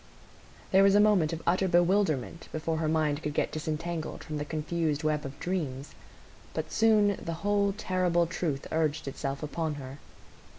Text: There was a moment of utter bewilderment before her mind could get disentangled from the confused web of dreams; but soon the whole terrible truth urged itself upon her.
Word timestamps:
There 0.71 0.81
was 0.81 0.95
a 0.95 0.99
moment 0.99 1.31
of 1.31 1.43
utter 1.45 1.67
bewilderment 1.67 2.49
before 2.51 2.77
her 2.77 2.87
mind 2.87 3.21
could 3.21 3.35
get 3.35 3.51
disentangled 3.51 4.23
from 4.23 4.39
the 4.39 4.45
confused 4.45 5.03
web 5.03 5.25
of 5.25 5.39
dreams; 5.39 5.93
but 6.55 6.71
soon 6.71 7.19
the 7.23 7.33
whole 7.45 7.71
terrible 7.77 8.25
truth 8.25 8.65
urged 8.71 9.07
itself 9.07 9.43
upon 9.43 9.75
her. 9.75 9.99